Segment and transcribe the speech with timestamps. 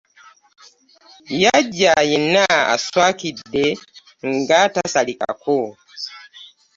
[1.43, 3.65] Yajja yenna aswaakidde
[4.35, 5.59] nga tasalikako.